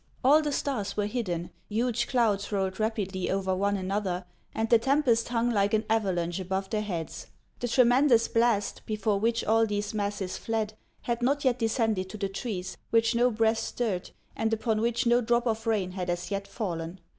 [0.23, 5.03] All the stars were hidden, huge clouds rolled rapidly over one another, and the tem
[5.03, 7.27] pest hung like an avalanche above their heads.
[7.59, 12.17] The tre mendous blast, before which all these masses fled, had riot yet descended to
[12.17, 16.31] the trees, which no breath stirred, and upon which no drop of rain had as
[16.31, 16.99] yet fallen.